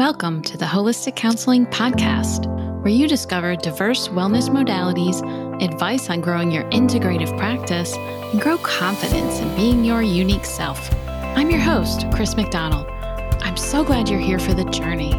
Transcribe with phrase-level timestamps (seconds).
[0.00, 2.46] Welcome to the Holistic Counseling Podcast,
[2.82, 5.20] where you discover diverse wellness modalities,
[5.62, 10.90] advice on growing your integrative practice, and grow confidence in being your unique self.
[11.36, 12.86] I'm your host, Chris McDonald.
[13.42, 15.10] I'm so glad you're here for the journey.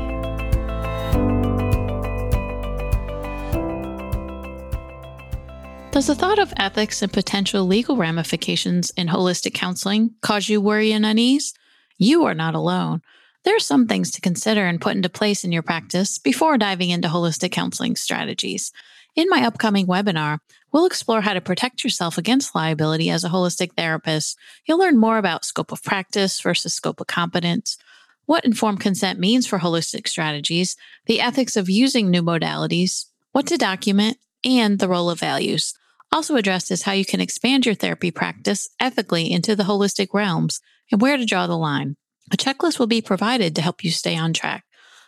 [5.92, 10.92] Does the thought of ethics and potential legal ramifications in holistic counseling cause you worry
[10.92, 11.54] and unease?
[12.00, 13.04] You are not alone.
[13.44, 16.92] There are some things to consider and put into place in your practice before diving
[16.92, 18.72] into holistic counseling strategies.
[19.16, 20.40] In my upcoming webinar,
[20.72, 24.38] we'll explore how to protect yourself against liability as a holistic therapist.
[24.66, 27.78] You'll learn more about scope of practice versus scope of competence,
[28.26, 30.78] what informed consent means for holistic strategies,
[31.08, 35.74] the ethics of using new modalities, what to document, and the role of values.
[36.12, 40.62] Also addressed is how you can expand your therapy practice ethically into the holistic realms
[40.92, 41.96] and where to draw the line.
[42.32, 44.64] A checklist will be provided to help you stay on track.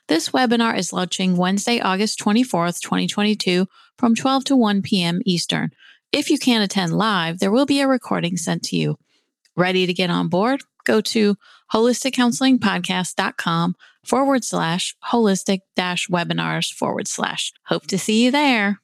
[0.09, 3.65] This webinar is launching Wednesday, August 24th, 2022
[3.97, 5.21] from 12 to 1 p.m.
[5.25, 5.69] Eastern.
[6.11, 8.97] If you can't attend live, there will be a recording sent to you.
[9.55, 10.63] Ready to get on board?
[10.83, 11.37] Go to
[11.73, 17.53] holisticcounselingpodcast.com forward slash holistic dash webinars forward slash.
[17.67, 18.81] Hope to see you there.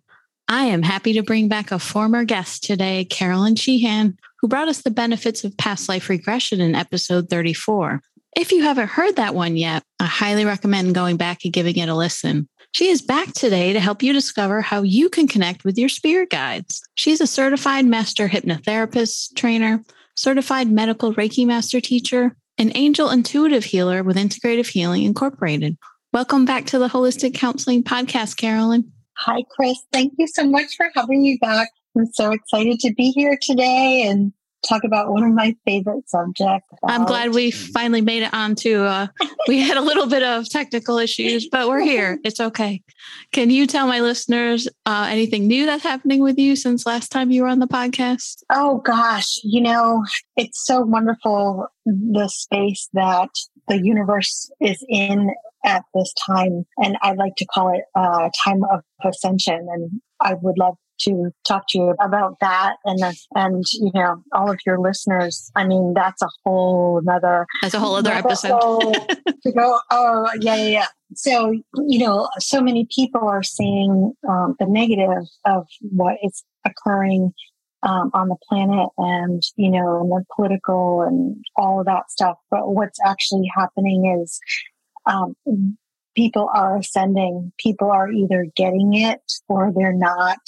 [0.51, 4.83] I am happy to bring back a former guest today, Carolyn Sheehan, who brought us
[4.83, 8.03] the benefits of past life regression in episode 34.
[8.37, 11.89] If you haven't heard that one yet, I highly recommend going back and giving it
[11.89, 12.49] a listen.
[12.73, 16.31] She is back today to help you discover how you can connect with your spirit
[16.31, 16.83] guides.
[16.97, 19.85] She's a certified master hypnotherapist trainer,
[20.17, 25.79] certified medical Reiki master teacher, an angel intuitive healer with Integrative Healing Incorporated.
[26.13, 28.91] Welcome back to the Holistic Counseling Podcast, Carolyn.
[29.21, 29.79] Hi, Chris.
[29.93, 31.69] Thank you so much for having me back.
[31.97, 34.33] I'm so excited to be here today and
[34.67, 36.67] talk about one of my favorite subjects.
[36.85, 39.07] I'm glad we finally made it on to, uh,
[39.49, 42.19] we had a little bit of technical issues, but we're here.
[42.31, 42.83] It's okay.
[43.33, 47.31] Can you tell my listeners uh, anything new that's happening with you since last time
[47.31, 48.43] you were on the podcast?
[48.51, 49.41] Oh, gosh.
[49.43, 50.05] You know,
[50.37, 53.31] it's so wonderful the space that
[53.69, 55.31] the universe is in
[55.65, 56.65] at this time.
[56.79, 59.67] And I like to call it a time of ascension.
[59.71, 63.01] And I would love to talk to you about that and
[63.35, 67.79] and you know all of your listeners i mean that's a whole another that's a
[67.79, 68.93] whole other episode
[69.43, 71.53] to go oh yeah yeah yeah so
[71.89, 77.33] you know so many people are seeing um, the negative of what is occurring
[77.83, 82.37] um, on the planet and you know and the political and all of that stuff
[82.51, 84.39] but what's actually happening is
[85.07, 85.35] um,
[86.17, 87.53] people are ascending.
[87.59, 90.39] People are either getting it or they're not.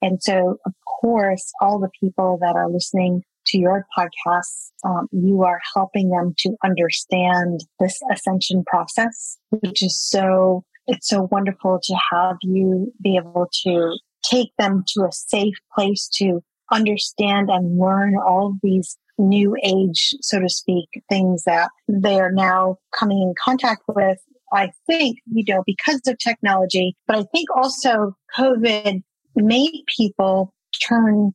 [0.00, 5.42] And so, of course, all the people that are listening to your podcast, um, you
[5.42, 11.96] are helping them to understand this ascension process, which is so, it's so wonderful to
[12.12, 18.14] have you be able to take them to a safe place to understand and learn
[18.16, 23.34] all of these new age, so to speak, things that they are now coming in
[23.42, 24.18] contact with.
[24.52, 29.02] I think, you know, because of technology, but I think also COVID
[29.36, 31.32] made people turn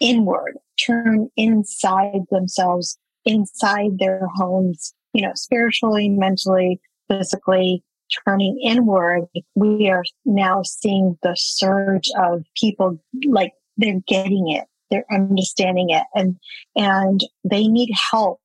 [0.00, 7.82] inward, turn inside themselves, inside their homes, you know, spiritually, mentally, physically,
[8.26, 9.24] turning inward.
[9.54, 16.04] We are now seeing the surge of people like they're getting it they're understanding it.
[16.14, 16.36] And
[16.76, 18.40] and they need help.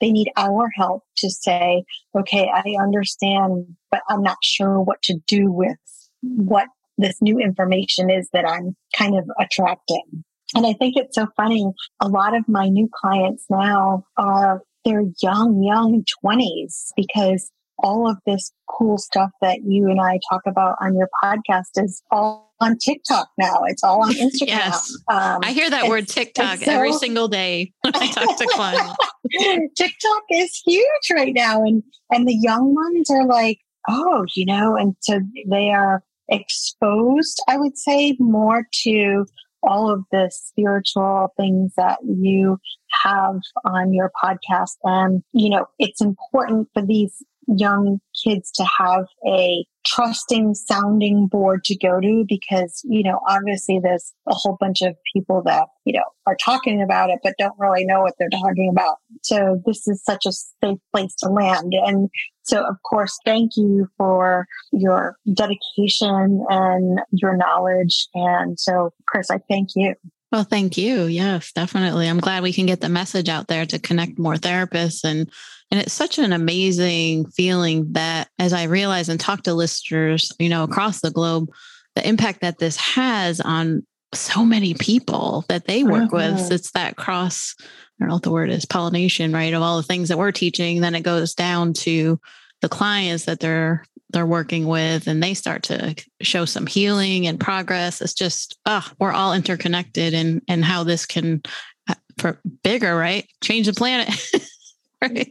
[0.00, 1.84] They need our help to say
[2.16, 5.76] okay i understand but i'm not sure what to do with
[6.22, 6.66] what
[6.98, 10.24] this new information is that i'm kind of attracting.
[10.54, 11.66] And i think it's so funny.
[12.00, 17.50] A lot of my new clients now are they're young young 20s because
[17.82, 22.02] all of this cool stuff that you and I talk about on your podcast is
[22.10, 23.62] all on TikTok now.
[23.66, 24.48] It's all on Instagram.
[24.48, 24.96] yes.
[25.08, 28.94] Um, I hear that word TikTok so, every single day when I talk to clients.
[29.76, 31.62] TikTok is huge right now.
[31.62, 37.42] And, and the young ones are like, oh, you know, and so they are exposed,
[37.48, 39.26] I would say, more to
[39.62, 42.58] all of the spiritual things that you
[43.02, 44.76] have on your podcast.
[44.84, 47.22] And, you know, it's important for these
[47.56, 53.80] young kids to have a trusting sounding board to go to because, you know, obviously
[53.82, 57.58] there's a whole bunch of people that, you know, are talking about it, but don't
[57.58, 58.96] really know what they're talking about.
[59.22, 61.72] So this is such a safe place to land.
[61.74, 62.10] And
[62.42, 68.06] so, of course, thank you for your dedication and your knowledge.
[68.14, 69.94] And so, Chris, I thank you.
[70.30, 71.04] Well, thank you.
[71.06, 72.08] Yes, definitely.
[72.08, 75.28] I'm glad we can get the message out there to connect more therapists and
[75.70, 80.48] and it's such an amazing feeling that as I realize and talk to listeners, you
[80.48, 81.48] know, across the globe,
[81.94, 86.34] the impact that this has on so many people that they work uh-huh.
[86.34, 86.52] with.
[86.52, 87.64] It's that cross, I
[88.00, 89.54] don't know what the word is, pollination, right?
[89.54, 90.80] Of all the things that we're teaching.
[90.80, 92.20] Then it goes down to
[92.60, 97.38] the clients that they're they're working with and they start to show some healing and
[97.38, 101.40] progress it's just ah oh, we're all interconnected and and how this can
[101.88, 104.08] uh, for bigger right change the planet
[105.02, 105.26] right?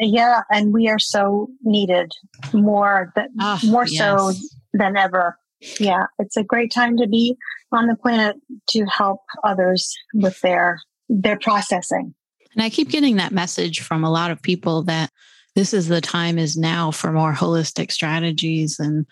[0.00, 2.12] yeah and we are so needed
[2.52, 3.98] more that oh, ah, more yes.
[3.98, 4.32] so
[4.72, 5.38] than ever.
[5.80, 7.36] Yeah it's a great time to be
[7.72, 8.36] on the planet
[8.70, 12.14] to help others with their their processing.
[12.54, 15.10] And i keep getting that message from a lot of people that
[15.58, 18.78] this is the time is now for more holistic strategies.
[18.78, 19.04] And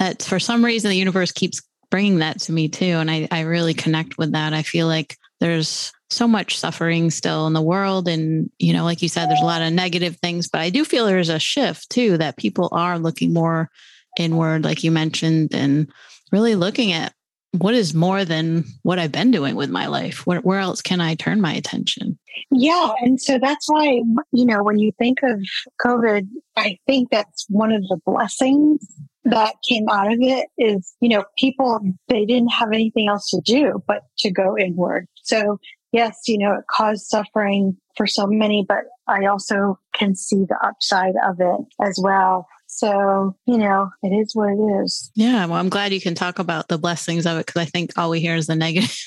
[0.00, 1.62] that for some reason the universe keeps
[1.92, 2.84] bringing that to me too.
[2.84, 4.52] And I, I really connect with that.
[4.52, 9.02] I feel like there's so much suffering still in the world and you know like
[9.02, 11.88] you said there's a lot of negative things but i do feel there's a shift
[11.90, 13.70] too that people are looking more
[14.18, 15.90] inward like you mentioned and
[16.30, 17.12] really looking at
[17.58, 20.26] what is more than what I've been doing with my life?
[20.26, 22.18] Where, where else can I turn my attention?
[22.50, 22.92] Yeah.
[23.00, 25.40] And so that's why, you know, when you think of
[25.84, 26.26] COVID,
[26.56, 28.86] I think that's one of the blessings
[29.24, 33.40] that came out of it is, you know, people, they didn't have anything else to
[33.44, 35.06] do but to go inward.
[35.22, 35.60] So
[35.92, 40.58] yes, you know, it caused suffering for so many, but I also can see the
[40.62, 42.48] upside of it as well.
[42.66, 45.10] So, you know, it is what it is.
[45.14, 45.44] Yeah.
[45.44, 48.08] Well, I'm glad you can talk about the blessings of it because I think all
[48.08, 48.98] we hear is the negative,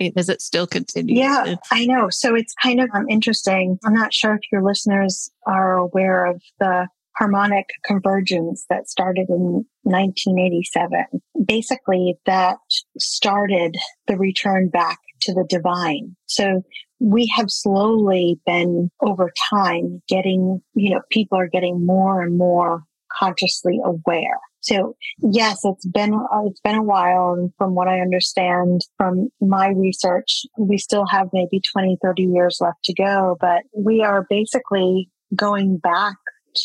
[0.00, 0.12] right?
[0.16, 1.18] As it still continues.
[1.18, 2.08] Yeah, I know.
[2.08, 3.78] So it's kind of um, interesting.
[3.84, 6.88] I'm not sure if your listeners are aware of the
[7.20, 11.04] harmonic convergence that started in 1987.
[11.44, 12.56] Basically, that
[12.98, 13.76] started
[14.06, 16.16] the return back to the divine.
[16.26, 16.62] So
[16.98, 22.84] we have slowly been over time getting, you know, people are getting more and more
[23.12, 24.38] consciously aware.
[24.62, 27.34] So yes, it's been, it's been a while.
[27.36, 32.58] And from what I understand from my research, we still have maybe 20, 30 years
[32.60, 36.16] left to go, but we are basically going back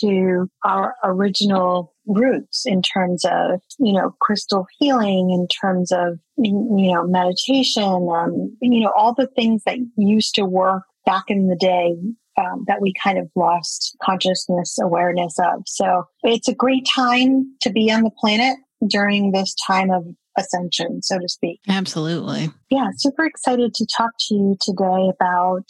[0.02, 6.92] to our original roots in terms of, you know, crystal healing, in terms of, you
[6.94, 11.56] know, meditation, um, you know, all the things that used to work back in the
[11.56, 11.96] day
[12.38, 15.64] um, that we kind of lost consciousness awareness of.
[15.66, 20.06] So it's a great time to be on the planet during this time of
[20.38, 21.62] ascension, so to speak.
[21.68, 22.50] Absolutely.
[22.70, 25.64] Yeah, super excited to talk to you today about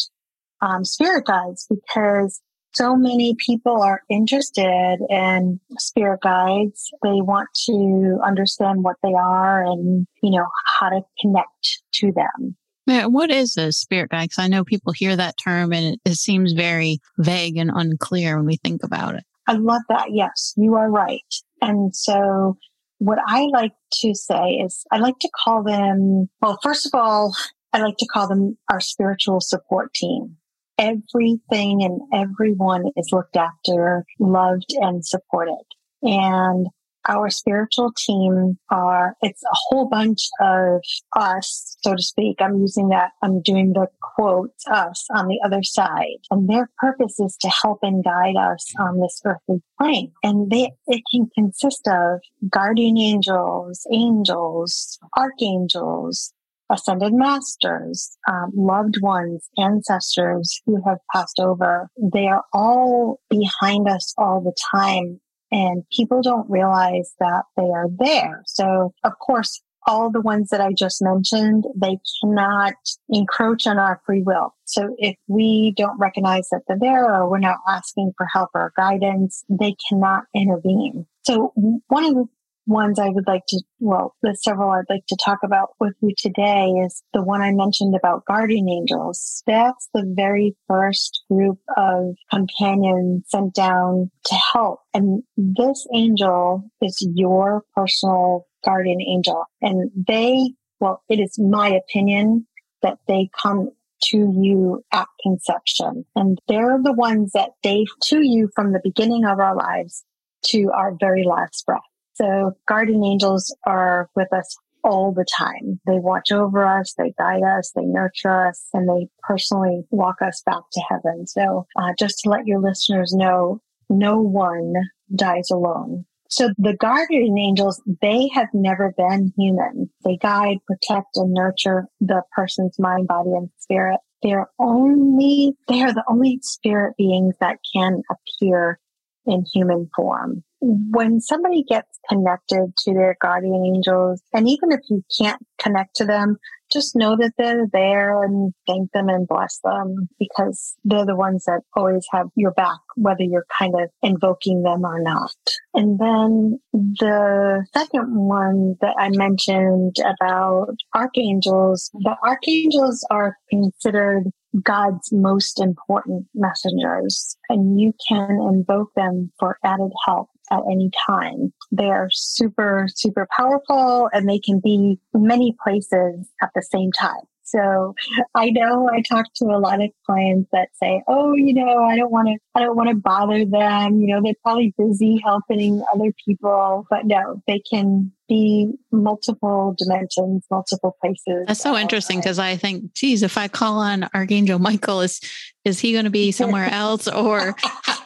[0.62, 2.42] um, spirit guides because
[2.76, 6.92] so many people are interested in spirit guides.
[7.04, 10.46] They want to understand what they are and, you know,
[10.80, 12.56] how to connect to them.
[12.86, 14.26] Yeah, what is a spirit guide?
[14.26, 18.38] Because I know people hear that term and it, it seems very vague and unclear
[18.38, 19.24] when we think about it.
[19.48, 20.08] I love that.
[20.12, 21.22] Yes, you are right.
[21.62, 22.58] And so
[23.00, 27.36] what I like to say is I like to call them, well, first of all,
[27.74, 30.38] I like to call them our spiritual support team.
[30.78, 35.64] Everything and everyone is looked after, loved and supported.
[36.02, 36.68] And
[37.08, 40.82] our spiritual team are, it's a whole bunch of
[41.16, 42.38] us, so to speak.
[42.42, 46.18] I'm using that, I'm doing the quotes, us on the other side.
[46.32, 50.12] And their purpose is to help and guide us on this earthly plane.
[50.24, 56.34] And they, it can consist of guardian angels, angels, archangels,
[56.72, 61.90] ascended masters, um, loved ones, ancestors who have passed over.
[62.14, 65.20] They are all behind us all the time
[65.52, 68.42] and people don't realize that they are there.
[68.46, 72.74] So of course, all the ones that I just mentioned, they cannot
[73.10, 74.56] encroach on our free will.
[74.66, 78.74] So if we don't recognize that they're there or we're not asking for help or
[78.76, 81.06] guidance, they cannot intervene.
[81.24, 81.54] So
[81.88, 82.26] one of the
[82.66, 86.14] ones I would like to, well, the several I'd like to talk about with you
[86.18, 89.44] today is the one I mentioned about guardian angels.
[89.46, 94.80] That's the very first group of companions sent down to help.
[94.94, 99.46] And this angel is your personal guardian angel.
[99.62, 102.48] And they, well, it is my opinion
[102.82, 103.70] that they come
[104.04, 106.06] to you at conception.
[106.16, 110.04] And they're the ones that gave to you from the beginning of our lives
[110.48, 111.82] to our very last breath.
[112.16, 115.80] So guardian angels are with us all the time.
[115.88, 120.42] They watch over us, they guide us, they nurture us, and they personally walk us
[120.46, 121.28] back to heaven.
[121.28, 124.74] So uh, just to let your listeners know, no one
[125.14, 126.06] dies alone.
[126.30, 129.90] So the guardian angels, they have never been human.
[130.04, 134.00] They guide, protect, and nurture the person's mind, body, and spirit.
[134.24, 138.80] They're only, they are the only spirit beings that can appear
[139.26, 145.04] in human form when somebody gets connected to their guardian angels, and even if you
[145.18, 146.38] can't connect to them,
[146.72, 151.44] just know that they're there and thank them and bless them because they're the ones
[151.46, 155.36] that always have your back, whether you're kind of invoking them or not.
[155.76, 164.32] And then the second one that I mentioned about archangels, the archangels are considered
[164.64, 171.54] God's most important messengers, and you can invoke them for added help at any time.
[171.72, 177.24] They are super, super powerful and they can be many places at the same time.
[177.46, 177.94] So
[178.34, 181.96] I know I talk to a lot of clients that say, "Oh, you know, I
[181.96, 184.02] don't want to, I don't want to bother them.
[184.02, 190.46] You know, they're probably busy helping other people." But no, they can be multiple dimensions,
[190.50, 191.46] multiple places.
[191.48, 195.22] That's so interesting because I think, geez, if I call on Archangel Michael, is
[195.64, 197.08] is he going to be somewhere else?
[197.08, 197.56] Or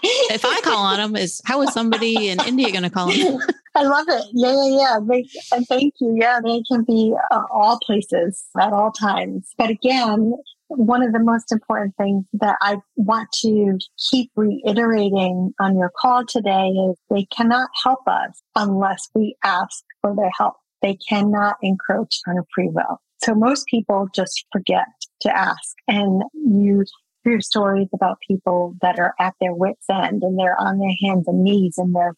[0.04, 3.40] if I call on him, is how is somebody in India going to call him?
[3.80, 4.26] I love it.
[4.34, 5.00] Yeah, yeah, yeah.
[5.08, 6.18] They, and thank you.
[6.20, 9.48] Yeah, they can be uh, all places at all times.
[9.58, 10.34] But again,
[10.68, 13.80] one of the most important things that I want to
[14.12, 20.14] keep reiterating on your call today is they cannot help us unless we ask for
[20.14, 20.56] their help.
[20.82, 23.00] They cannot encroach on a free will.
[23.24, 24.88] So most people just forget
[25.22, 25.76] to ask.
[25.88, 26.84] And you
[27.24, 31.30] hear stories about people that are at their wits end and they're on their hands
[31.30, 32.16] and knees and they're,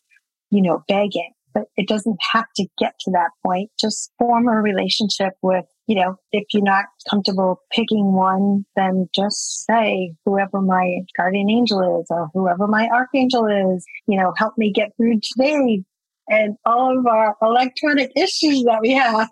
[0.50, 1.34] you know, begging.
[1.54, 3.70] But it doesn't have to get to that point.
[3.80, 9.66] Just form a relationship with, you know, if you're not comfortable picking one, then just
[9.66, 14.72] say whoever my guardian angel is or whoever my archangel is, you know, help me
[14.72, 15.84] get through today
[16.32, 19.28] and all of our electronic issues that we have.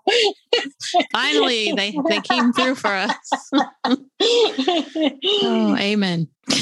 [1.13, 3.15] Finally, they, they came through for us.
[4.22, 6.27] oh, amen.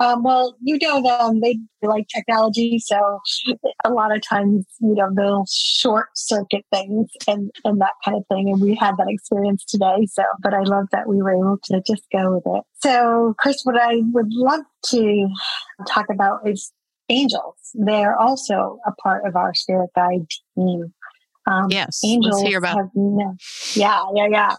[0.00, 3.20] um, well, you know, um, they like technology, so
[3.84, 8.24] a lot of times, you know, they'll short circuit things and, and that kind of
[8.28, 8.48] thing.
[8.48, 10.06] And we had that experience today.
[10.10, 12.64] So, but I love that we were able to just go with it.
[12.82, 15.28] So, Chris, what I would love to
[15.86, 16.72] talk about is
[17.12, 17.56] angels.
[17.74, 20.92] They're also a part of our spirit guide team.
[21.46, 22.90] Um, yes, angels let's hear about.
[22.94, 23.36] Ne-
[23.74, 24.56] yeah, yeah, yeah.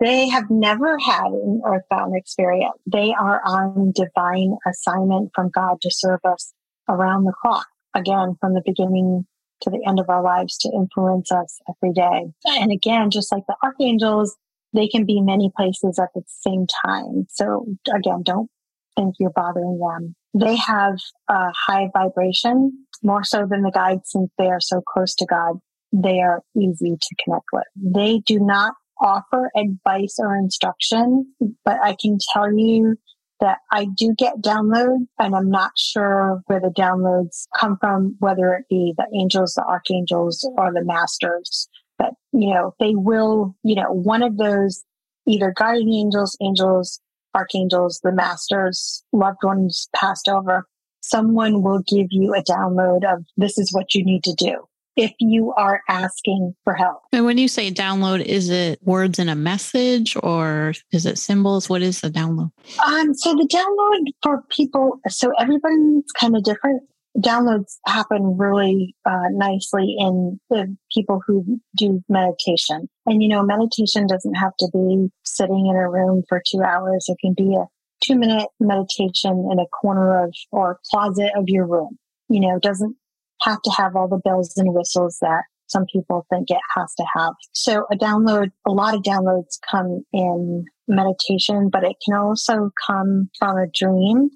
[0.00, 2.76] They have never had an earthbound experience.
[2.90, 6.52] They are on divine assignment from God to serve us
[6.88, 7.66] around the clock.
[7.94, 9.26] Again, from the beginning
[9.62, 12.32] to the end of our lives to influence us every day.
[12.46, 14.36] And again, just like the archangels,
[14.72, 17.26] they can be many places at the same time.
[17.30, 18.50] So again, don't
[18.96, 20.16] think you're bothering them.
[20.34, 20.96] They have
[21.28, 25.58] a high vibration, more so than the guides, since they are so close to God.
[25.92, 27.64] They are easy to connect with.
[27.76, 31.32] They do not offer advice or instruction,
[31.64, 32.96] but I can tell you
[33.40, 38.54] that I do get downloads and I'm not sure where the downloads come from, whether
[38.54, 41.68] it be the angels, the archangels, or the masters.
[41.98, 44.82] But, you know, they will, you know, one of those
[45.26, 47.00] either guardian angels, angels,
[47.34, 50.66] archangels, the masters, loved ones passed over,
[51.02, 55.12] someone will give you a download of this is what you need to do if
[55.18, 57.02] you are asking for help.
[57.12, 61.68] And when you say download, is it words in a message or is it symbols?
[61.68, 62.52] What is the download?
[62.86, 66.82] Um, so the download for people, so everybody's kind of different
[67.18, 72.88] downloads happen really uh, nicely in the people who do meditation.
[73.06, 77.06] And, you know, meditation doesn't have to be sitting in a room for two hours.
[77.08, 77.66] It can be a
[78.02, 81.98] two minute meditation in a corner of or closet of your room.
[82.28, 82.96] You know, doesn't
[83.42, 87.04] have to have all the bells and whistles that some people think it has to
[87.14, 87.34] have.
[87.52, 93.30] So a download, a lot of downloads come in meditation, but it can also come
[93.38, 94.30] from a dream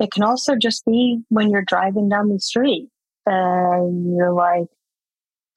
[0.00, 2.88] it can also just be when you're driving down the street
[3.26, 4.66] and you're like,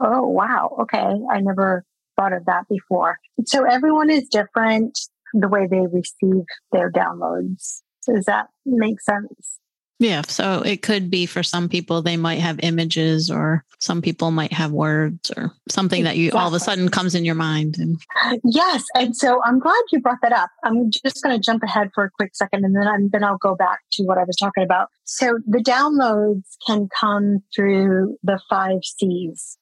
[0.02, 1.86] oh, wow, okay, I never
[2.18, 3.18] thought of that before.
[3.46, 5.00] So everyone is different
[5.34, 7.82] the way they receive their downloads.
[8.06, 9.60] Does that make sense?
[10.04, 10.24] Yeah.
[10.28, 14.52] So it could be for some people, they might have images, or some people might
[14.52, 17.78] have words, or something that you all of a sudden comes in your mind.
[17.78, 17.98] And
[18.44, 18.84] yes.
[18.96, 20.50] And so I'm glad you brought that up.
[20.66, 23.38] I'm just going to jump ahead for a quick second and then, I'm, then I'll
[23.38, 24.90] go back to what I was talking about.
[25.06, 29.58] So the downloads can come through the five C's.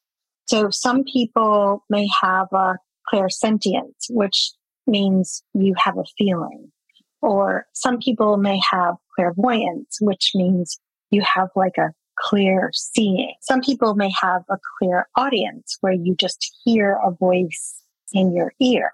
[0.46, 2.78] So some people may have a
[3.12, 4.50] clairsentience, which
[4.88, 6.72] means you have a feeling.
[7.22, 10.78] Or some people may have clairvoyance, which means
[11.10, 13.34] you have like a clear seeing.
[13.40, 18.92] Some people may have a clairaudience where you just hear a voice in your ear.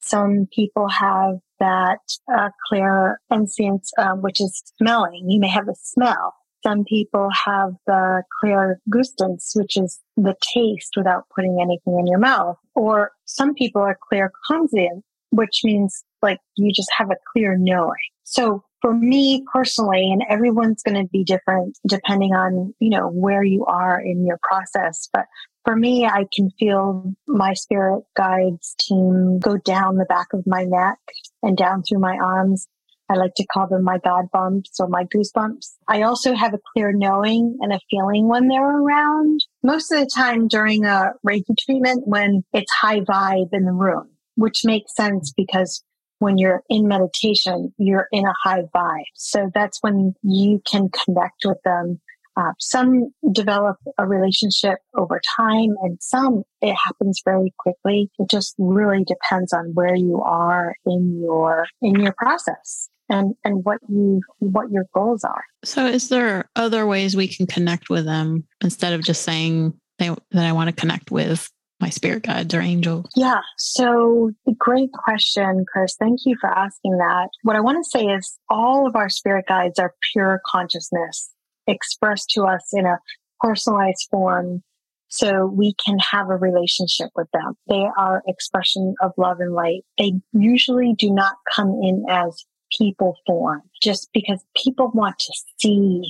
[0.00, 2.00] Some people have that
[2.34, 5.30] uh, clear inscience, uh, which is smelling.
[5.30, 6.34] You may have a smell.
[6.64, 12.56] Some people have the clairgustance, which is the taste without putting anything in your mouth.
[12.74, 17.90] Or some people are clear conscience, which means like you just have a clear knowing.
[18.24, 23.42] So for me personally, and everyone's going to be different depending on, you know, where
[23.42, 25.08] you are in your process.
[25.12, 25.24] But
[25.64, 30.64] for me, I can feel my spirit guides team go down the back of my
[30.64, 30.98] neck
[31.42, 32.66] and down through my arms.
[33.08, 35.74] I like to call them my God bumps or my goosebumps.
[35.86, 39.40] I also have a clear knowing and a feeling when they're around.
[39.62, 44.08] Most of the time during a Reiki treatment when it's high vibe in the room,
[44.36, 45.82] which makes sense because
[46.22, 49.02] when you're in meditation, you're in a high vibe.
[49.14, 52.00] So that's when you can connect with them.
[52.34, 58.10] Uh, some develop a relationship over time and some it happens very quickly.
[58.18, 63.64] It just really depends on where you are in your, in your process and, and
[63.64, 65.44] what you, what your goals are.
[65.64, 70.08] So is there other ways we can connect with them instead of just saying they,
[70.30, 71.50] that I want to connect with
[71.82, 73.10] my spirit guides or angels?
[73.14, 73.40] Yeah.
[73.58, 75.96] So, great question, Chris.
[75.98, 77.28] Thank you for asking that.
[77.42, 81.30] What I want to say is all of our spirit guides are pure consciousness
[81.66, 82.98] expressed to us in a
[83.40, 84.62] personalized form
[85.08, 87.52] so we can have a relationship with them.
[87.68, 89.84] They are expression of love and light.
[89.98, 92.46] They usually do not come in as
[92.78, 96.02] people form just because people want to see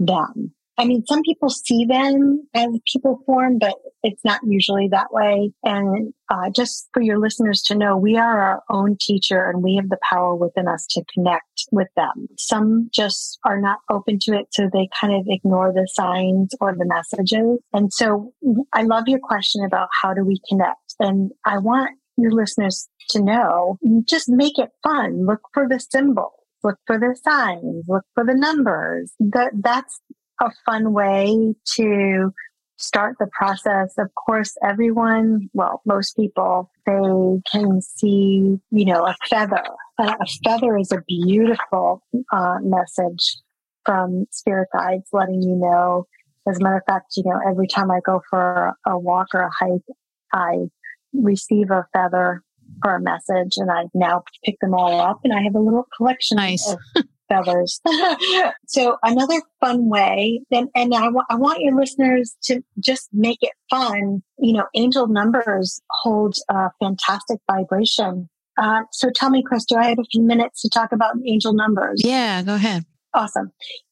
[0.00, 5.12] them I mean, some people see them as people form, but it's not usually that
[5.12, 5.52] way.
[5.62, 9.76] And uh, just for your listeners to know, we are our own teacher and we
[9.76, 12.26] have the power within us to connect with them.
[12.38, 16.74] Some just are not open to it, so they kind of ignore the signs or
[16.74, 17.58] the messages.
[17.72, 18.32] And so
[18.72, 20.94] I love your question about how do we connect?
[20.98, 25.26] And I want your listeners to know, just make it fun.
[25.26, 26.32] Look for the symbols
[26.64, 29.12] look for the signs, look for the numbers.
[29.18, 30.00] That that's
[30.42, 32.32] a fun way to
[32.76, 33.94] start the process.
[33.96, 39.62] Of course, everyone, well, most people, they can see, you know, a feather.
[39.98, 42.02] Uh, a feather is a beautiful
[42.32, 43.38] uh, message
[43.84, 46.06] from spirit guides letting you know.
[46.48, 49.42] As a matter of fact, you know, every time I go for a walk or
[49.42, 49.96] a hike,
[50.32, 50.66] I
[51.12, 52.42] receive a feather
[52.82, 55.86] for a message and I now pick them all up and I have a little
[55.96, 56.68] collection nice.
[56.68, 57.80] of feathers.
[58.66, 63.38] so another fun way, and, and I, w- I want your listeners to just make
[63.42, 64.22] it fun.
[64.38, 68.28] You know, angel numbers hold a fantastic vibration.
[68.58, 71.54] Uh, so tell me, Chris, do I have a few minutes to talk about angel
[71.54, 72.02] numbers?
[72.04, 72.84] Yeah, go ahead.
[73.14, 73.50] Awesome.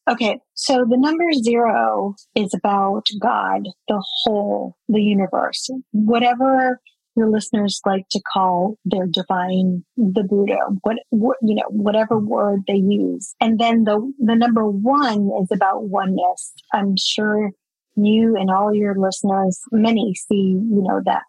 [0.09, 0.39] Okay.
[0.55, 6.79] So the number zero is about God, the whole, the universe, whatever
[7.21, 12.61] your listeners like to call their divine the Buddha, what, what, you know, whatever word
[12.67, 13.35] they use.
[13.39, 16.53] And then the the number one is about oneness.
[16.73, 17.51] I'm sure
[17.95, 21.23] you and all your listeners, many see, you know, that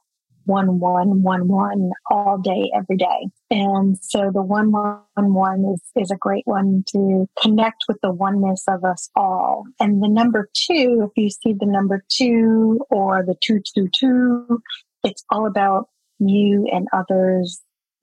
[0.44, 6.02] one one one one all day every day and so the one one one is
[6.02, 10.48] is a great one to connect with the oneness of us all and the number
[10.52, 14.60] two if you see the number two or the two two two
[15.04, 15.88] it's all about
[16.18, 17.60] you and others,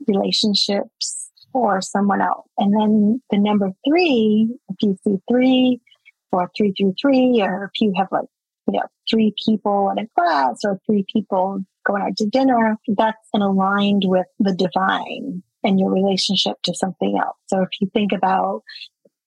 [0.07, 2.47] relationships, or someone else.
[2.57, 5.81] And then the number three, if you see three
[6.31, 8.27] or three through three, or if you have like,
[8.67, 13.17] you know, three people in a class or three people going out to dinner, that's
[13.33, 17.37] aligned with the divine and your relationship to something else.
[17.47, 18.61] So if you think about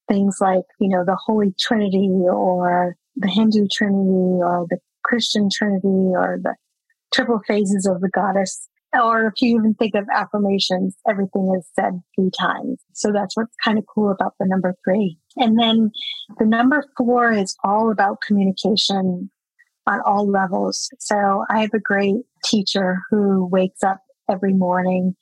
[0.08, 6.12] things like, you know, the Holy Trinity or the Hindu Trinity or the Christian Trinity
[6.14, 6.54] or the
[7.12, 8.68] triple phases of the goddess.
[8.94, 12.78] Or if you even think of affirmations, everything is said three times.
[12.92, 15.16] So that's what's kind of cool about the number three.
[15.38, 15.90] And then
[16.38, 19.30] the number four is all about communication
[19.86, 20.90] on all levels.
[20.98, 25.16] So I have a great teacher who wakes up every morning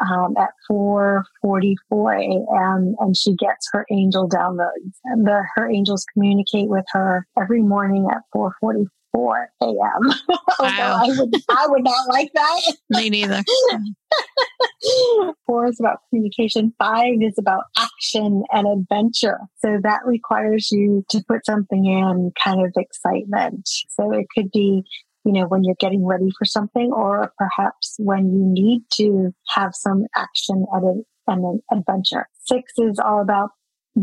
[0.00, 1.74] um, at 4:44
[2.16, 2.94] a.m.
[3.00, 4.96] and she gets her angel downloads.
[5.04, 10.12] And the, her angels communicate with her every morning at 4:44 4 a.m.
[10.60, 11.00] Wow.
[11.02, 12.60] I would, I would not like that.
[12.90, 13.42] Me neither.
[15.46, 16.74] Four is about communication.
[16.78, 19.38] Five is about action and adventure.
[19.58, 23.68] So that requires you to put something in kind of excitement.
[23.88, 24.82] So it could be,
[25.24, 29.74] you know, when you're getting ready for something, or perhaps when you need to have
[29.74, 32.26] some action and an adventure.
[32.44, 33.50] Six is all about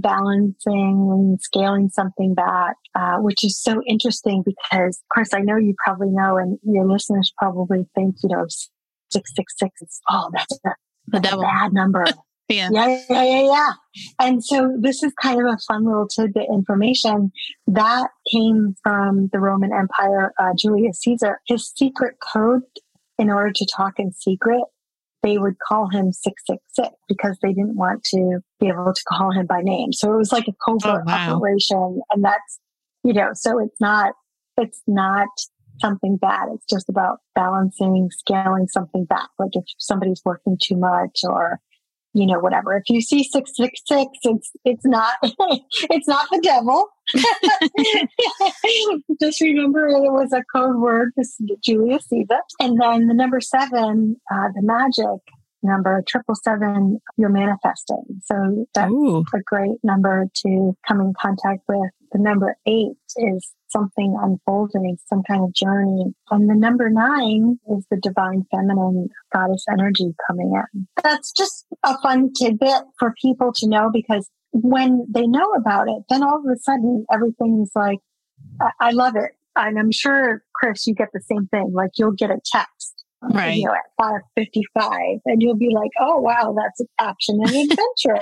[0.02, 5.58] balancing and scaling something back, uh, which is so interesting because, of course, I know
[5.58, 8.46] you probably know, and your listeners probably think, you know,
[9.12, 10.70] 666 is, oh, that's a,
[11.08, 11.42] the devil.
[11.42, 12.06] bad number.
[12.50, 12.70] yeah.
[12.72, 13.00] yeah.
[13.10, 13.72] Yeah, yeah, yeah,
[14.20, 17.32] And so this is kind of a fun little tidbit information
[17.68, 21.40] that came from the Roman Empire, uh, Julius Caesar.
[21.48, 22.62] His secret code
[23.20, 24.62] in order to talk in secret
[25.28, 29.46] they would call him 666 because they didn't want to be able to call him
[29.46, 29.92] by name.
[29.92, 31.36] So it was like a covert oh, wow.
[31.36, 32.00] operation.
[32.12, 32.60] And that's,
[33.04, 34.14] you know, so it's not,
[34.58, 35.28] it's not
[35.82, 36.48] something bad.
[36.54, 39.28] It's just about balancing, scaling something back.
[39.38, 41.60] Like if somebody's working too much or
[42.18, 42.76] you know, whatever.
[42.76, 46.88] If you see 666, it's, it's not, it's not the devil.
[49.22, 52.40] Just remember it was a code word, this Julius Caesar.
[52.60, 55.22] And then the number seven, uh, the magic
[55.62, 58.04] number, triple seven, you're manifesting.
[58.26, 59.24] So that's Ooh.
[59.34, 61.92] a great number to come in contact with.
[62.12, 66.16] The number eight is something unfolding, some kind of journey.
[66.32, 70.88] And the number nine is the divine feminine goddess energy coming in.
[71.04, 76.04] That's just a fun tidbit for people to know because when they know about it,
[76.10, 78.00] then all of a sudden everything's like,
[78.62, 79.32] I, I love it.
[79.56, 81.72] And I'm sure, Chris, you get the same thing.
[81.74, 83.58] Like you'll get a text right.
[83.58, 88.16] you know, at 555 and you'll be like, oh, wow, that's an action and adventure.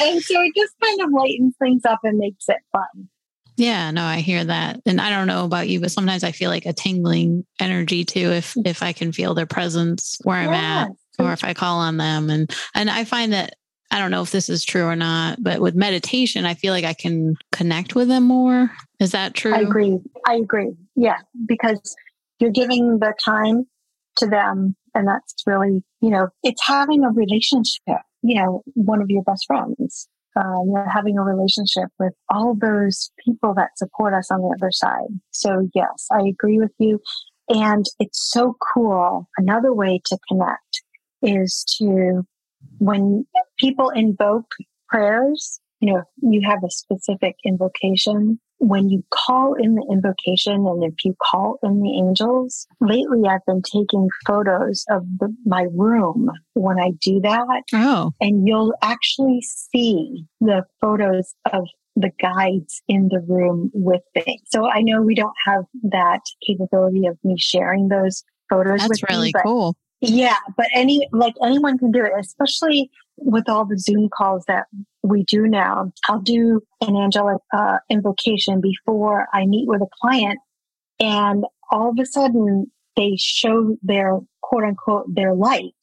[0.00, 3.08] and so it just kind of lightens things up and makes it fun.
[3.56, 4.80] Yeah, no, I hear that.
[4.84, 8.32] And I don't know about you, but sometimes I feel like a tingling energy too
[8.32, 8.66] if mm.
[8.66, 10.88] if I can feel their presence where I'm yes.
[10.88, 13.54] at or if I call on them and and I find that
[13.90, 16.84] I don't know if this is true or not, but with meditation, I feel like
[16.84, 18.70] I can connect with them more.
[18.98, 19.54] Is that true?
[19.54, 20.00] I agree.
[20.26, 20.74] I agree.
[20.96, 21.94] Yeah, because
[22.38, 23.66] you're giving the time
[24.18, 24.76] to them.
[24.94, 29.44] And that's really, you know, it's having a relationship, you know, one of your best
[29.46, 30.08] friends.
[30.38, 34.54] Uh, you know, having a relationship with all those people that support us on the
[34.60, 35.08] other side.
[35.30, 37.00] So yes, I agree with you.
[37.48, 39.30] And it's so cool.
[39.38, 40.82] Another way to connect
[41.22, 42.26] is to
[42.78, 43.24] when
[43.58, 44.50] people invoke
[44.90, 50.84] prayers, you know, you have a specific invocation when you call in the invocation and
[50.84, 56.30] if you call in the angels, lately I've been taking photos of the, my room
[56.54, 57.62] when I do that.
[57.74, 58.12] Oh.
[58.20, 61.66] And you'll actually see the photos of
[61.96, 64.40] the guides in the room with me.
[64.46, 69.28] So I know we don't have that capability of me sharing those photos That's really
[69.28, 69.76] me, cool.
[70.06, 74.66] Yeah, but any like anyone can do it, especially with all the Zoom calls that
[75.02, 75.92] we do now.
[76.08, 80.38] I'll do an angelic uh, invocation before I meet with a client,
[81.00, 85.74] and all of a sudden they show their quote unquote their light.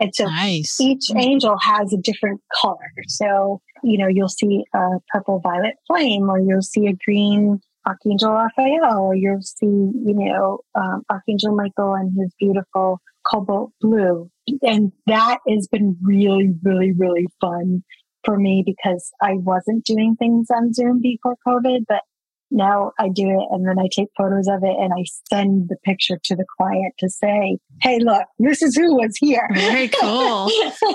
[0.00, 0.80] And so nice.
[0.80, 2.92] each angel has a different color.
[3.08, 8.32] So, you know, you'll see a purple violet flame, or you'll see a green Archangel
[8.32, 14.30] Raphael, or you'll see, you know, um, Archangel Michael and his beautiful cobalt blue.
[14.62, 17.82] And that has been really, really, really fun
[18.24, 22.02] for me because I wasn't doing things on Zoom before COVID, but
[22.50, 25.76] now I do it and then I take photos of it and I send the
[25.84, 29.48] picture to the client to say, Hey, look, this is who was here.
[29.54, 30.50] Very cool.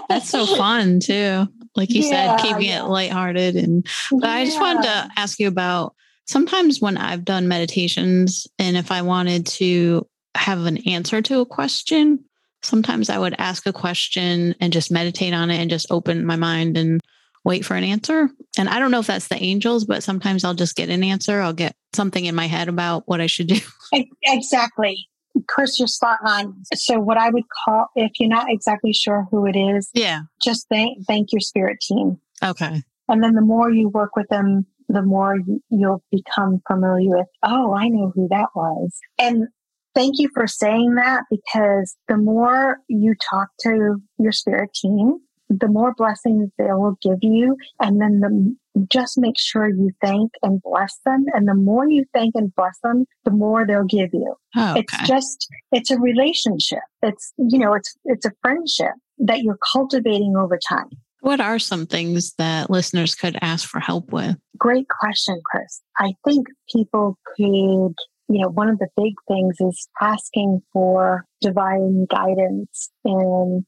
[0.09, 1.47] That's so fun too.
[1.75, 2.83] Like you yeah, said, keeping yeah.
[2.83, 3.55] it lighthearted.
[3.55, 4.33] And, but yeah.
[4.33, 9.01] I just wanted to ask you about sometimes when I've done meditations and if I
[9.01, 12.23] wanted to have an answer to a question.
[12.61, 16.35] Sometimes I would ask a question and just meditate on it and just open my
[16.35, 17.01] mind and
[17.43, 18.29] wait for an answer.
[18.57, 21.41] And I don't know if that's the angels, but sometimes I'll just get an answer.
[21.41, 23.59] I'll get something in my head about what I should do.
[24.25, 25.07] Exactly.
[25.47, 26.55] Chris, you're spot on.
[26.73, 30.67] So what I would call, if you're not exactly sure who it is, yeah, just
[30.69, 32.19] thank, thank your spirit team.
[32.43, 32.81] Okay.
[33.07, 35.37] And then the more you work with them, the more
[35.69, 38.97] you'll become familiar with, oh, I know who that was.
[39.19, 39.47] And
[39.95, 45.67] Thank you for saying that because the more you talk to your spirit team, the
[45.67, 47.55] more blessings they will give you.
[47.79, 51.25] And then the, just make sure you thank and bless them.
[51.33, 54.35] And the more you thank and bless them, the more they'll give you.
[54.55, 54.79] Oh, okay.
[54.81, 56.79] It's just, it's a relationship.
[57.03, 60.89] It's, you know, it's, it's a friendship that you're cultivating over time.
[61.19, 64.35] What are some things that listeners could ask for help with?
[64.57, 65.81] Great question, Chris.
[65.97, 67.93] I think people could,
[68.29, 73.65] you know, one of the big things is asking for divine guidance in,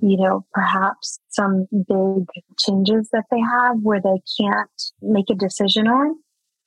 [0.00, 2.26] you know, perhaps some big
[2.58, 6.16] changes that they have where they can't make a decision on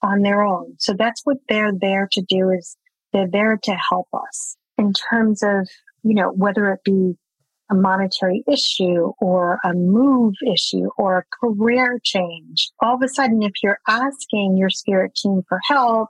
[0.02, 0.74] on their own.
[0.78, 2.76] So that's what they're there to do is
[3.12, 5.68] they're there to help us in terms of,
[6.02, 7.14] you know, whether it be
[7.70, 12.70] a monetary issue or a move issue or a career change.
[12.80, 16.08] All of a sudden, if you're asking your spirit team for help,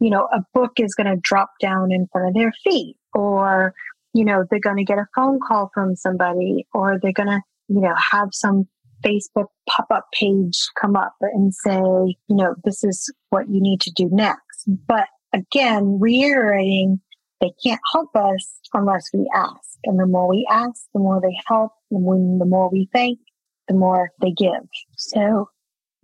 [0.00, 3.74] you know, a book is going to drop down in front of their feet or,
[4.14, 7.40] you know, they're going to get a phone call from somebody or they're going to,
[7.68, 8.68] you know, have some
[9.04, 13.80] Facebook pop up page come up and say, you know, this is what you need
[13.80, 14.64] to do next.
[14.86, 17.00] But again, reiterating
[17.40, 19.78] they can't help us unless we ask.
[19.84, 21.72] And the more we ask, the more they help.
[21.90, 23.18] And when the more we thank,
[23.68, 24.66] the more they give.
[24.96, 25.48] So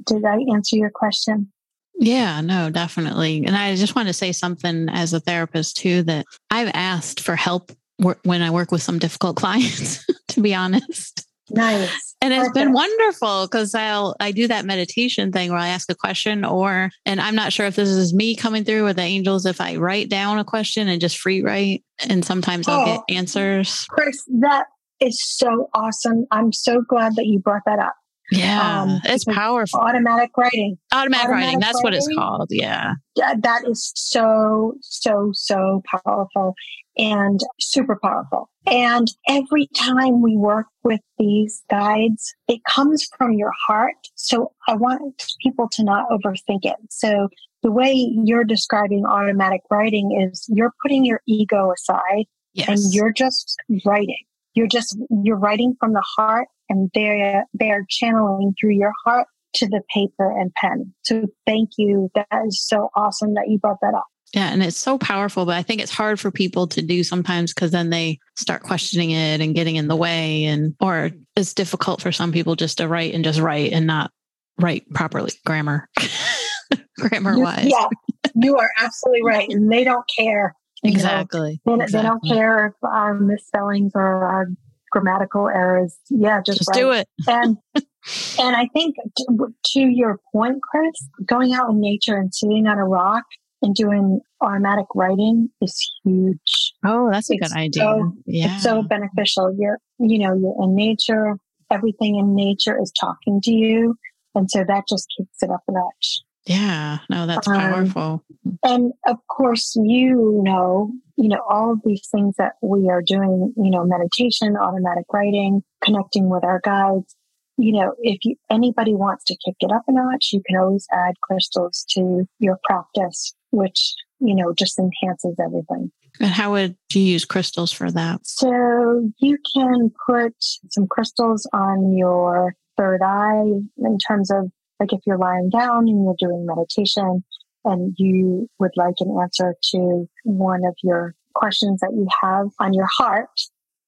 [0.06, 1.52] did I answer your question?
[1.96, 3.44] Yeah, no, definitely.
[3.46, 7.36] And I just want to say something as a therapist too that I've asked for
[7.36, 11.26] help when I work with some difficult clients, to be honest.
[11.50, 12.16] Nice.
[12.22, 12.54] And it's Perfect.
[12.54, 16.90] been wonderful because I'll I do that meditation thing where I ask a question or
[17.04, 19.76] and I'm not sure if this is me coming through with the angels if I
[19.76, 23.84] write down a question and just free write and sometimes oh, I'll get oh, answers.
[23.90, 24.66] Chris, that
[25.00, 26.26] is so awesome.
[26.30, 27.94] I'm so glad that you brought that up.
[28.30, 29.80] Yeah, um, it's powerful.
[29.80, 30.78] Automatic writing.
[30.92, 31.60] Automatic, automatic writing.
[31.60, 32.48] That's writing, what it's called.
[32.50, 32.94] Yeah.
[33.16, 36.54] That is so, so, so powerful
[36.96, 38.48] and super powerful.
[38.66, 43.96] And every time we work with these guides, it comes from your heart.
[44.14, 46.76] So I want people to not overthink it.
[46.90, 47.28] So
[47.62, 52.68] the way you're describing automatic writing is you're putting your ego aside yes.
[52.68, 54.22] and you're just writing.
[54.54, 59.66] You're just, you're writing from the heart and they're, they're channeling through your heart to
[59.66, 60.92] the paper and pen.
[61.04, 62.10] So thank you.
[62.14, 64.06] That is so awesome that you brought that up.
[64.34, 67.54] Yeah, and it's so powerful, but I think it's hard for people to do sometimes
[67.54, 72.02] because then they start questioning it and getting in the way and or it's difficult
[72.02, 74.10] for some people just to write and just write and not
[74.58, 75.88] write properly grammar
[76.98, 77.66] grammar wise.
[77.66, 77.86] Yeah.
[78.34, 79.48] You are absolutely right.
[79.48, 80.56] And they don't care.
[80.82, 81.60] Exactly.
[81.64, 82.02] Know, they, exactly.
[82.02, 84.46] they don't care if our misspellings or our
[84.94, 85.96] grammatical errors.
[86.08, 87.08] Yeah, just, just do it.
[87.26, 90.94] and and I think to, to your point, Chris,
[91.26, 93.24] going out in nature and sitting on a rock
[93.60, 96.74] and doing automatic writing is huge.
[96.84, 97.82] Oh, that's a it's good idea.
[97.82, 98.54] So, yeah.
[98.54, 99.54] It's so beneficial.
[99.58, 101.36] You're, you know, you're in nature.
[101.72, 103.96] Everything in nature is talking to you.
[104.36, 106.22] And so that just kicks it up a notch.
[106.46, 108.24] Yeah, no, that's um, powerful.
[108.64, 113.52] And of course, you know, you know, all of these things that we are doing,
[113.56, 117.14] you know, meditation, automatic writing, connecting with our guides,
[117.56, 120.86] you know, if you, anybody wants to kick it up a notch, you can always
[120.92, 125.92] add crystals to your practice, which, you know, just enhances everything.
[126.20, 128.20] And how would you use crystals for that?
[128.24, 130.34] So you can put
[130.70, 133.42] some crystals on your third eye
[133.78, 134.50] in terms of
[134.80, 137.22] like if you're lying down and you're doing meditation
[137.64, 142.72] and you would like an answer to one of your questions that you have on
[142.72, 143.30] your heart,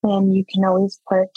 [0.03, 1.29] then you can always put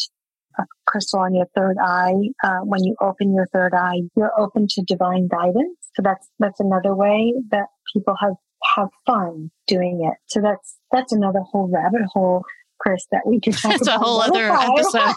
[0.58, 2.14] a crystal on your third eye.
[2.44, 5.78] Uh, when you open your third eye, you're open to divine guidance.
[5.96, 8.36] So that's that's another way that people have
[8.76, 10.18] have fun doing it.
[10.28, 12.44] So that's that's another whole rabbit hole,
[12.80, 14.02] Chris, that we could talk that's about.
[14.02, 15.14] a whole other episode.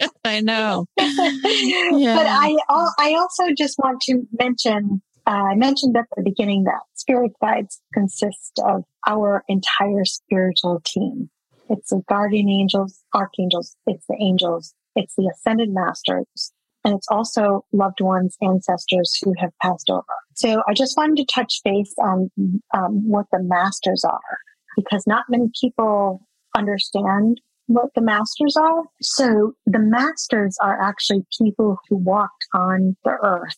[0.24, 0.86] I know.
[0.98, 2.16] Yeah.
[2.16, 2.56] But I
[2.98, 7.80] I also just want to mention uh, I mentioned at the beginning that spirit guides
[7.94, 11.30] consist of our entire spiritual team.
[11.68, 16.52] It's the guardian angels, archangels, it's the angels, it's the ascended masters,
[16.84, 20.04] and it's also loved ones, ancestors who have passed over.
[20.34, 22.30] So I just wanted to touch base on
[22.74, 24.38] um, what the masters are,
[24.76, 28.82] because not many people understand what the masters are.
[29.00, 33.56] So the masters are actually people who walked on the earth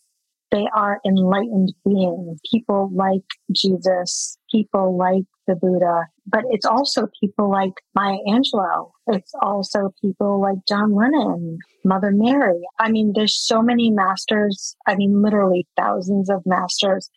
[0.55, 7.51] they are enlightened beings, people like Jesus, people like the Buddha, but it's also people
[7.51, 8.93] like Maya Angelou.
[9.09, 12.61] It's also people like John Lennon, Mother Mary.
[12.79, 14.77] I mean, there's so many masters.
[14.87, 17.11] I mean, literally thousands of masters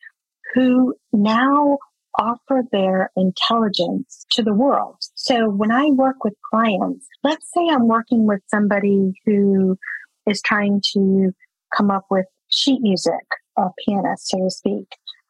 [0.56, 1.78] who now
[2.19, 4.95] offer their intelligence to the world.
[5.13, 9.78] So when I work with clients, let's say I'm working with somebody who
[10.26, 11.32] is trying to
[11.76, 13.26] come up with sheet music,
[13.58, 14.88] a pianist, so to speak.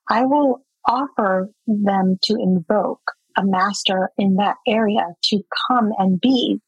[0.10, 6.60] I will offer them to invoke a master in that area to come and be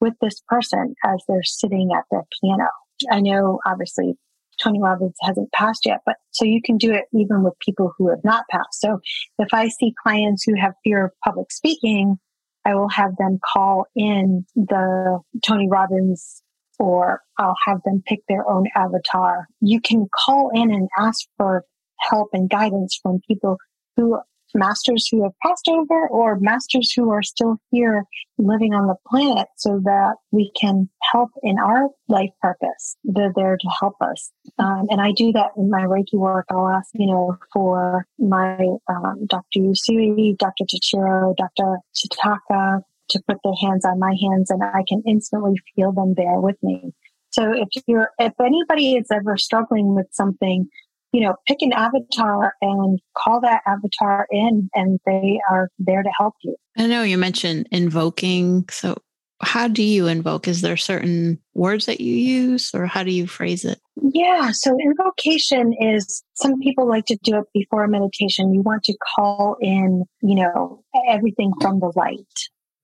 [0.00, 2.68] with this person as they're sitting at their piano.
[3.10, 4.14] I know obviously
[4.62, 8.08] Tony Robbins hasn't passed yet, but so you can do it even with people who
[8.08, 8.80] have not passed.
[8.80, 9.00] So
[9.38, 12.18] if I see clients who have fear of public speaking,
[12.64, 16.42] I will have them call in the Tony Robbins
[16.78, 19.46] or I'll have them pick their own avatar.
[19.60, 21.64] You can call in and ask for
[22.00, 23.56] help and guidance from people
[23.96, 24.18] who
[24.54, 28.04] masters who have passed over or masters who are still here
[28.38, 32.96] living on the planet so that we can help in our life purpose.
[33.04, 34.30] They're there to help us.
[34.58, 36.46] Um, and I do that in my Reiki work.
[36.50, 39.60] I'll ask, you know, for my um, Dr.
[39.60, 40.64] Usui, Dr.
[40.64, 41.78] Tachiro, Dr.
[41.94, 46.40] Chitaka to put their hands on my hands and I can instantly feel them there
[46.40, 46.92] with me.
[47.30, 50.68] So if you're, if anybody is ever struggling with something,
[51.12, 56.10] you know, pick an avatar and call that avatar in and they are there to
[56.18, 56.56] help you.
[56.76, 58.68] I know you mentioned invoking.
[58.70, 58.96] So
[59.40, 60.48] how do you invoke?
[60.48, 63.80] Is there certain words that you use or how do you phrase it?
[64.12, 64.50] Yeah.
[64.52, 68.52] So invocation is some people like to do it before meditation.
[68.52, 72.26] You want to call in, you know, everything from the light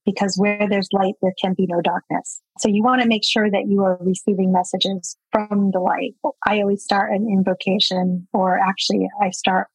[0.05, 2.41] because where there's light, there can be no darkness.
[2.59, 6.13] So you want to make sure that you are receiving messages from the light.
[6.45, 9.67] I always start an invocation, or actually, I start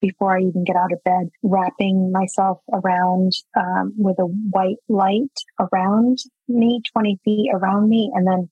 [0.00, 5.30] before I even get out of bed, wrapping myself around um, with a white light
[5.60, 6.18] around
[6.48, 8.50] me, 20 feet around me, and then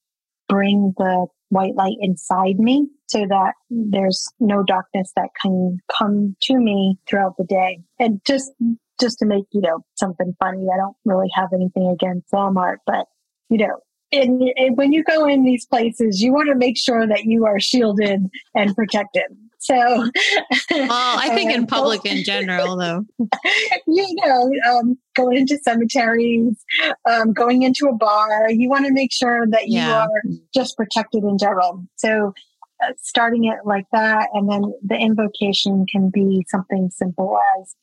[0.49, 6.57] bring the white light inside me so that there's no darkness that can come to
[6.57, 7.81] me throughout the day.
[7.99, 8.53] And just
[9.01, 10.67] just to make, you know, something funny.
[10.73, 13.07] I don't really have anything against Walmart, but,
[13.49, 13.79] you know,
[14.13, 17.47] and, and when you go in these places, you want to make sure that you
[17.47, 19.25] are shielded and protected.
[19.61, 20.09] So, well,
[20.91, 23.05] I think in public in general, though,
[23.87, 26.65] you know, um, going into cemeteries,
[27.09, 30.05] um, going into a bar, you want to make sure that you yeah.
[30.05, 30.23] are
[30.55, 31.85] just protected in general.
[31.97, 32.33] So,
[32.83, 37.75] uh, starting it like that, and then the invocation can be something simple as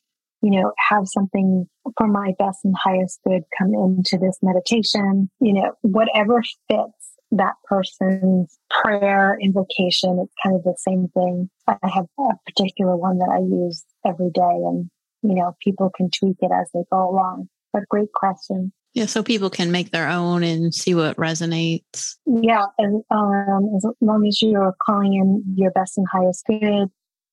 [0.42, 5.52] you know, have something for my best and highest good come into this meditation, you
[5.52, 10.18] know, whatever fits that person's prayer invocation.
[10.22, 11.50] It's kind of the same thing.
[11.66, 14.88] I have a particular one that I use every day and,
[15.22, 17.48] you know, people can tweak it as they go along.
[17.72, 18.72] But great question.
[18.94, 22.16] Yeah, so people can make their own and see what resonates.
[22.26, 26.88] Yeah, and um, as long as you're calling in your best and highest good,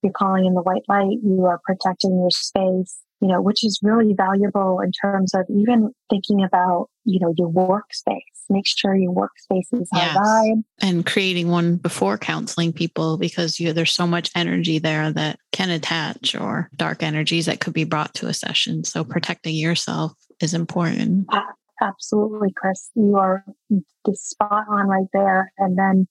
[0.05, 3.79] you're calling in the white light, you are protecting your space, you know, which is
[3.81, 8.21] really valuable in terms of even thinking about, you know, your workspace.
[8.47, 10.15] Make sure your workspace is yes.
[10.15, 10.63] vibe.
[10.79, 15.71] And creating one before counseling people because you, there's so much energy there that can
[15.71, 18.83] attach or dark energies that could be brought to a session.
[18.83, 21.25] So protecting yourself is important.
[21.33, 21.41] Uh,
[21.81, 22.91] absolutely, Chris.
[22.93, 25.51] You are the spot on right there.
[25.57, 26.07] And then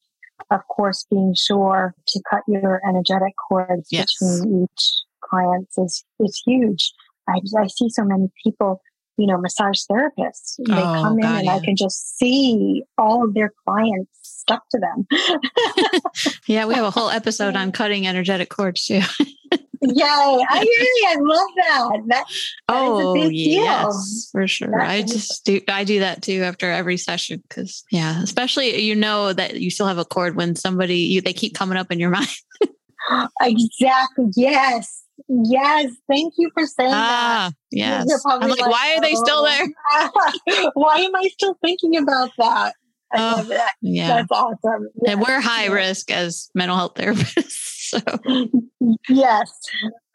[0.50, 4.06] of course, being sure to cut your energetic cords yes.
[4.18, 4.92] between each
[5.22, 6.92] client is, is huge.
[7.28, 8.80] I, I see so many people,
[9.16, 10.56] you know, massage therapists.
[10.66, 11.54] They oh, come in and yeah.
[11.54, 15.06] I can just see all of their clients stuck to them.
[16.46, 19.00] yeah, we have a whole episode on cutting energetic cords too.
[19.86, 20.04] Yay!
[20.06, 21.90] I really, I love that.
[22.08, 22.24] That, that
[22.68, 24.70] oh yes, for sure.
[24.70, 25.60] That I just do.
[25.68, 29.86] I do that too after every session because yeah, especially you know that you still
[29.86, 32.28] have a cord when somebody you they keep coming up in your mind.
[33.42, 34.30] exactly.
[34.34, 35.03] Yes.
[35.28, 37.54] Yes, thank you for saying ah, that.
[37.70, 38.22] Yes.
[38.26, 39.66] I'm like, like, why are they still there?
[40.74, 42.74] why am I still thinking about that?
[43.12, 43.72] I oh, that.
[43.80, 44.08] Yeah.
[44.08, 44.88] That's awesome.
[45.02, 45.12] Yes.
[45.12, 47.74] And we're high risk as mental health therapists.
[47.84, 48.00] So
[49.08, 49.52] yes,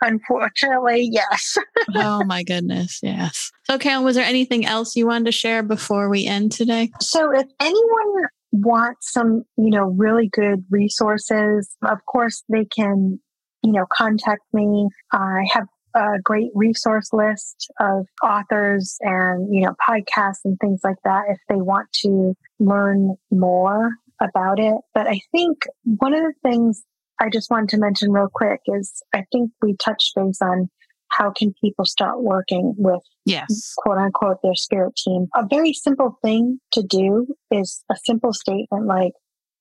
[0.01, 1.57] unfortunately, yes.
[1.95, 3.51] oh my goodness, yes.
[3.65, 6.91] So, Carol, was there anything else you wanted to share before we end today?
[6.99, 13.19] So, if anyone wants some, you know, really good resources, of course they can,
[13.63, 14.87] you know, contact me.
[15.11, 20.97] I have a great resource list of authors and you know podcasts and things like
[21.03, 23.91] that if they want to learn more
[24.21, 24.75] about it.
[24.93, 26.83] But i think one of the things
[27.21, 30.69] I just wanted to mention real quick is I think we touched base on
[31.09, 33.73] how can people start working with yes.
[33.77, 35.27] quote unquote their spirit team.
[35.35, 39.13] A very simple thing to do is a simple statement like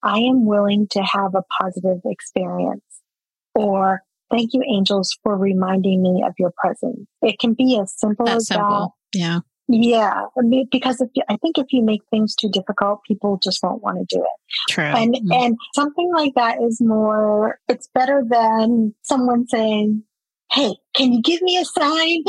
[0.02, 2.82] i am willing to have a positive experience
[3.58, 7.06] or Thank you, angels, for reminding me of your presence.
[7.22, 8.88] It can be as simple That's as that.
[9.14, 9.38] Yeah.
[9.70, 10.22] Yeah,
[10.70, 13.98] because if you, I think if you make things too difficult, people just won't want
[13.98, 14.70] to do it.
[14.70, 14.84] True.
[14.84, 15.34] And Mm.
[15.34, 17.58] and something like that is more.
[17.68, 20.04] It's better than someone saying,
[20.52, 22.22] "Hey, can you give me a sign?"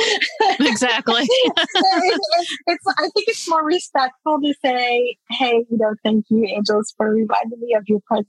[0.59, 1.23] exactly.
[1.27, 6.93] it's, it's, I think it's more respectful to say, "Hey, you know, thank you, angels,
[6.97, 8.27] for reminding me of your presence."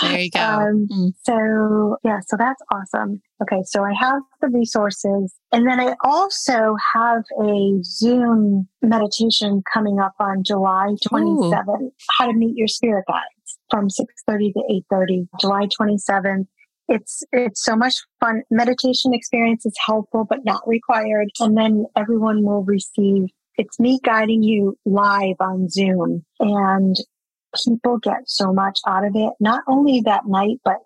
[0.00, 0.40] There you go.
[0.40, 1.12] Um, Mm.
[1.24, 3.20] so yeah, so that's awesome.
[3.42, 9.98] Okay, so I have the resources, and then I also have a Zoom meditation coming
[10.00, 11.92] up on July twenty seventh.
[12.18, 16.46] How to meet your spirit guides from six thirty to eight thirty, July twenty seventh.
[16.88, 18.42] It's it's so much fun.
[18.50, 23.24] Meditation experience is helpful but not required, and then everyone will receive.
[23.58, 26.94] It's me guiding you live on Zoom, and
[27.66, 29.32] people get so much out of it.
[29.40, 30.76] Not only that night, but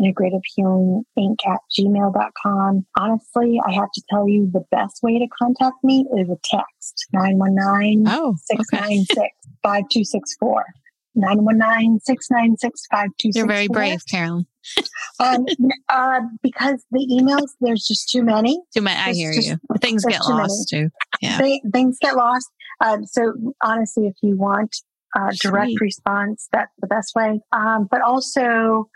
[0.00, 2.86] www.integrativehealinginc at gmail.com.
[2.98, 7.06] Honestly, I have to tell you the best way to contact me is a text,
[7.12, 8.62] 919 Oh, okay.
[8.70, 9.28] 696
[9.62, 10.64] 5264.
[11.18, 13.40] 919 696 5264.
[13.40, 14.46] You're very brave, Carolyn.
[15.18, 15.46] Um,
[15.88, 18.60] uh, because the emails, there's just too many.
[18.74, 18.98] Too many.
[19.00, 19.56] I hear just- you.
[19.80, 20.40] Things get too many.
[20.42, 20.90] lost too.
[21.22, 21.38] Yeah.
[21.38, 22.50] They, things get lost.
[22.84, 23.32] Um, so
[23.62, 24.76] honestly, if you want
[25.18, 27.40] uh, direct response, that's the best way.
[27.52, 28.88] Um, but also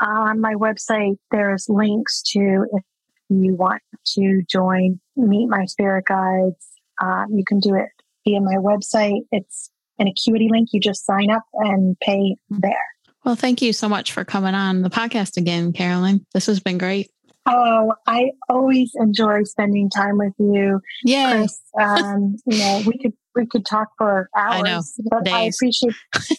[0.00, 2.82] on my website, there's links to if
[3.28, 3.82] you want
[4.14, 6.68] to join, meet my spirit guides.
[7.02, 7.88] Um, you can do it
[8.24, 9.20] via my website.
[9.32, 10.70] It's an acuity link.
[10.72, 12.76] You just sign up and pay there.
[13.24, 16.26] Well, thank you so much for coming on the podcast again, Carolyn.
[16.34, 17.10] This has been great.
[17.46, 20.80] Oh, I always enjoy spending time with you.
[21.04, 21.30] Yay.
[21.30, 21.60] Chris.
[21.78, 25.94] Um, you know, we could we could talk for hours, I know, but I appreciate.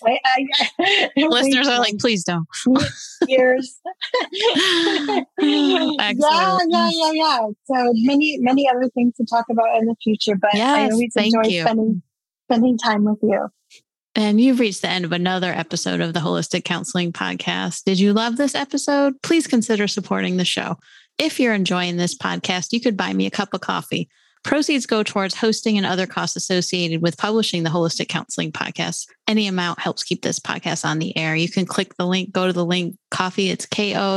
[0.06, 0.18] I,
[0.80, 2.46] I, Listeners are like, please don't.
[3.28, 3.80] years.
[4.56, 7.40] yeah, yeah, yeah, yeah.
[7.66, 11.14] So many, many other things to talk about in the future, but I Yes, always
[11.14, 11.62] thank enjoy you.
[11.62, 12.02] spending
[12.50, 13.48] spending time with you.
[14.18, 17.84] And you've reached the end of another episode of the Holistic Counseling Podcast.
[17.84, 19.14] Did you love this episode?
[19.24, 20.78] Please consider supporting the show.
[21.18, 24.08] If you're enjoying this podcast, you could buy me a cup of coffee.
[24.46, 29.08] Proceeds go towards hosting and other costs associated with publishing the Holistic Counseling Podcast.
[29.28, 31.36] Any amount helps keep this podcast on the air.
[31.36, 33.50] You can click the link, go to the link, coffee.
[33.50, 34.12] It's ko-fi.com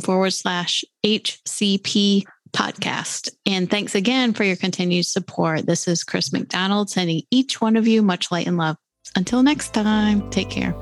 [0.00, 3.30] forward slash HCP podcast.
[3.46, 5.66] And thanks again for your continued support.
[5.66, 8.76] This is Chris McDonald sending each one of you much light and love.
[9.14, 10.74] Until next time, take care.